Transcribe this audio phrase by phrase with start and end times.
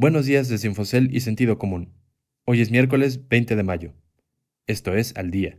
[0.00, 1.92] Buenos días desde Infocel y Sentido Común.
[2.44, 3.94] Hoy es miércoles 20 de mayo.
[4.68, 5.58] Esto es al día.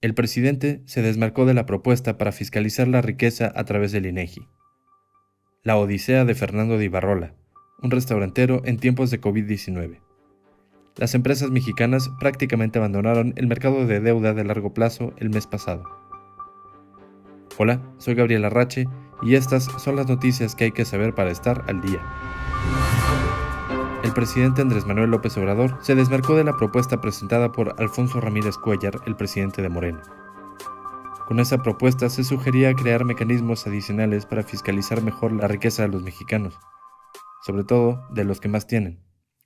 [0.00, 4.48] El presidente se desmarcó de la propuesta para fiscalizar la riqueza a través del INEGI.
[5.62, 7.34] La odisea de Fernando de Ibarrola,
[7.82, 10.00] un restaurantero en tiempos de COVID-19.
[10.96, 15.84] Las empresas mexicanas prácticamente abandonaron el mercado de deuda de largo plazo el mes pasado.
[17.58, 18.86] Hola, soy Gabriel Arrache
[19.22, 22.00] y estas son las noticias que hay que saber para estar al día.
[24.12, 28.58] El presidente Andrés Manuel López Obrador se desmarcó de la propuesta presentada por Alfonso Ramírez
[28.58, 30.02] Cuellar, el presidente de Moreno.
[31.26, 36.02] Con esa propuesta se sugería crear mecanismos adicionales para fiscalizar mejor la riqueza de los
[36.02, 36.58] mexicanos,
[37.42, 39.00] sobre todo de los que más tienen.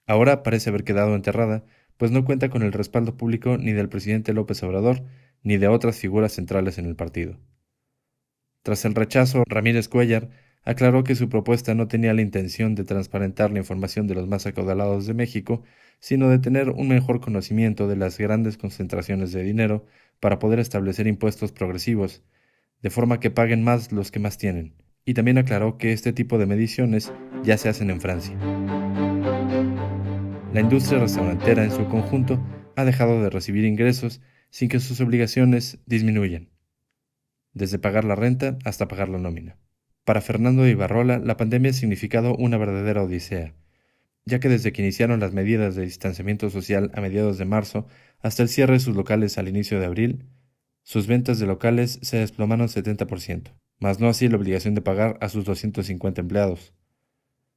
[0.04, 1.64] Ahora parece haber quedado enterrada,
[1.96, 5.04] pues no cuenta con el respaldo público ni del presidente López Obrador
[5.44, 7.38] ni de otras figuras centrales en el partido.
[8.64, 10.28] Tras el rechazo, Ramírez Cuellar
[10.66, 14.46] aclaró que su propuesta no tenía la intención de transparentar la información de los más
[14.46, 15.62] acaudalados de México,
[16.00, 19.86] sino de tener un mejor conocimiento de las grandes concentraciones de dinero
[20.20, 22.22] para poder establecer impuestos progresivos,
[22.82, 24.74] de forma que paguen más los que más tienen,
[25.04, 27.12] y también aclaró que este tipo de mediciones
[27.44, 28.36] ya se hacen en Francia.
[30.52, 35.78] La industria restaurantera en su conjunto ha dejado de recibir ingresos sin que sus obligaciones
[35.86, 36.50] disminuyan
[37.52, 39.56] desde pagar la renta hasta pagar la nómina.
[40.06, 43.54] Para Fernando Ibarrola, la pandemia ha significado una verdadera odisea,
[44.24, 47.88] ya que desde que iniciaron las medidas de distanciamiento social a mediados de marzo
[48.20, 50.26] hasta el cierre de sus locales al inicio de abril,
[50.84, 55.28] sus ventas de locales se desplomaron 70%, más no así la obligación de pagar a
[55.28, 56.72] sus 250 empleados.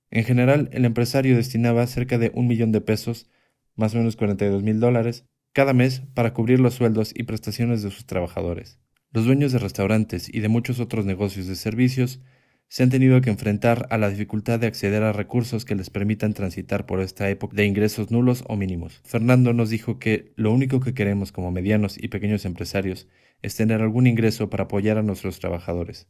[0.10, 3.30] En general, el empresario destinaba cerca de un millón de pesos,
[3.76, 7.92] más o menos 42 mil dólares, cada mes para cubrir los sueldos y prestaciones de
[7.92, 8.80] sus trabajadores.
[9.12, 12.22] Los dueños de restaurantes y de muchos otros negocios de servicios
[12.70, 16.36] se han tenido que enfrentar a la dificultad de acceder a recursos que les permitan
[16.36, 19.02] transitar por esta época de ingresos nulos o mínimos.
[19.04, 23.08] Fernando nos dijo que lo único que queremos como medianos y pequeños empresarios
[23.42, 26.08] es tener algún ingreso para apoyar a nuestros trabajadores.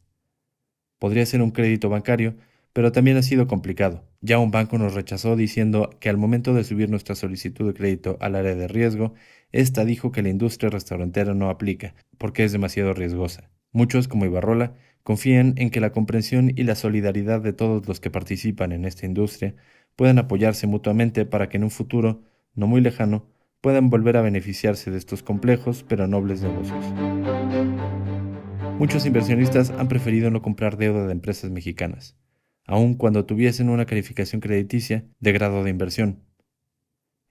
[0.98, 2.36] Podría ser un crédito bancario,
[2.74, 4.04] pero también ha sido complicado.
[4.20, 8.18] Ya un banco nos rechazó diciendo que al momento de subir nuestra solicitud de crédito
[8.20, 9.14] al área de riesgo,
[9.50, 13.50] esta dijo que la industria restaurantera no aplica, porque es demasiado riesgosa.
[13.72, 18.10] Muchos, como Ibarrola, confían en que la comprensión y la solidaridad de todos los que
[18.10, 19.54] participan en esta industria
[19.96, 22.22] puedan apoyarse mutuamente para que en un futuro,
[22.54, 23.26] no muy lejano,
[23.60, 26.84] puedan volver a beneficiarse de estos complejos pero nobles negocios.
[28.78, 32.16] Muchos inversionistas han preferido no comprar deuda de empresas mexicanas
[32.70, 36.22] aun cuando tuviesen una calificación crediticia de grado de inversión.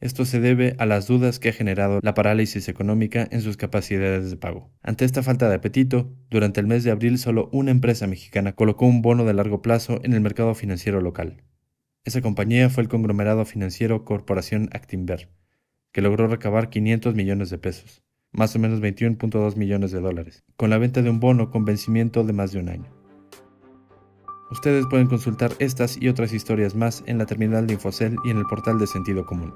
[0.02, 4.30] Esto se debe a las dudas que ha generado la parálisis económica en sus capacidades
[4.30, 4.72] de pago.
[4.82, 8.86] Ante esta falta de apetito, durante el mes de abril solo una empresa mexicana colocó
[8.86, 11.44] un bono de largo plazo en el mercado financiero local.
[12.06, 15.30] Esa compañía fue el conglomerado financiero Corporación Actinver,
[15.92, 18.02] que logró recabar 500 millones de pesos,
[18.32, 22.24] más o menos 21.2 millones de dólares, con la venta de un bono con vencimiento
[22.24, 23.00] de más de un año.
[24.50, 28.38] Ustedes pueden consultar estas y otras historias más en la terminal de Infocel y en
[28.38, 29.54] el portal de Sentido Común.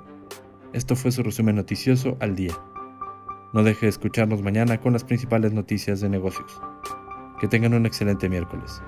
[0.73, 2.53] Esto fue su resumen noticioso al día.
[3.53, 6.59] No deje de escucharnos mañana con las principales noticias de negocios.
[7.39, 8.81] Que tengan un excelente miércoles.